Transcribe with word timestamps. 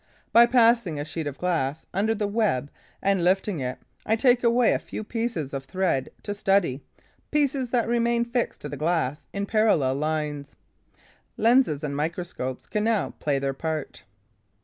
By 0.33 0.47
passing 0.47 0.99
a 0.99 1.05
sheet 1.05 1.27
of 1.27 1.37
glass 1.37 1.85
under 1.93 2.15
the 2.15 2.25
web 2.25 2.71
and 3.03 3.23
lifting 3.23 3.59
it, 3.59 3.77
I 4.03 4.15
take 4.15 4.43
away 4.43 4.73
a 4.73 4.79
few 4.79 5.03
pieces 5.03 5.53
of 5.53 5.65
thread 5.65 6.09
to 6.23 6.33
study, 6.33 6.81
pieces 7.29 7.69
that 7.69 7.87
remain 7.87 8.25
fixed 8.25 8.61
to 8.61 8.69
the 8.69 8.75
glass 8.77 9.27
in 9.31 9.45
parallel 9.45 9.93
lines. 9.93 10.55
Lens 11.37 11.83
and 11.83 11.95
microscope 11.95 12.67
can 12.71 12.85
now 12.85 13.11
play 13.19 13.37
their 13.37 13.53
part. 13.53 14.01